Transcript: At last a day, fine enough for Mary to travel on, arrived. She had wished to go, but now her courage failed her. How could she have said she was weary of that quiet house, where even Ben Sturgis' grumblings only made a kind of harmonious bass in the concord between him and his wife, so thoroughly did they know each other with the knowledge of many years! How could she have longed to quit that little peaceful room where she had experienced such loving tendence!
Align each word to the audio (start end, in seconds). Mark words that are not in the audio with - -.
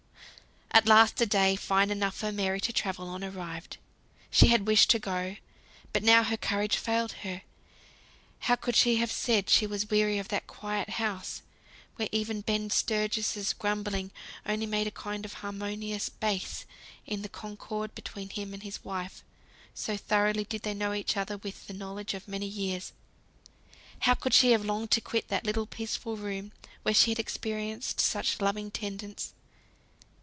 At 0.73 0.87
last 0.87 1.19
a 1.19 1.25
day, 1.25 1.57
fine 1.57 1.91
enough 1.91 2.15
for 2.15 2.31
Mary 2.31 2.61
to 2.61 2.71
travel 2.71 3.09
on, 3.09 3.25
arrived. 3.25 3.75
She 4.31 4.47
had 4.47 4.65
wished 4.65 4.89
to 4.91 4.99
go, 4.99 5.35
but 5.91 6.01
now 6.01 6.23
her 6.23 6.37
courage 6.37 6.77
failed 6.77 7.11
her. 7.21 7.41
How 8.39 8.55
could 8.55 8.77
she 8.77 8.95
have 8.95 9.11
said 9.11 9.49
she 9.49 9.67
was 9.67 9.89
weary 9.89 10.17
of 10.17 10.29
that 10.29 10.47
quiet 10.47 10.91
house, 10.91 11.41
where 11.97 12.07
even 12.13 12.39
Ben 12.39 12.69
Sturgis' 12.69 13.51
grumblings 13.51 14.11
only 14.45 14.65
made 14.65 14.87
a 14.87 14.91
kind 14.91 15.25
of 15.25 15.33
harmonious 15.33 16.07
bass 16.07 16.65
in 17.05 17.21
the 17.21 17.29
concord 17.29 17.93
between 17.93 18.29
him 18.29 18.53
and 18.53 18.63
his 18.63 18.81
wife, 18.83 19.25
so 19.75 19.97
thoroughly 19.97 20.45
did 20.45 20.63
they 20.63 20.73
know 20.73 20.93
each 20.93 21.17
other 21.17 21.35
with 21.37 21.67
the 21.67 21.73
knowledge 21.73 22.13
of 22.13 22.29
many 22.29 22.47
years! 22.47 22.93
How 23.99 24.13
could 24.13 24.33
she 24.33 24.51
have 24.53 24.65
longed 24.65 24.91
to 24.91 25.01
quit 25.01 25.27
that 25.27 25.45
little 25.45 25.67
peaceful 25.67 26.15
room 26.15 26.53
where 26.83 26.93
she 26.95 27.11
had 27.11 27.19
experienced 27.19 27.99
such 27.99 28.39
loving 28.39 28.71
tendence! 28.71 29.33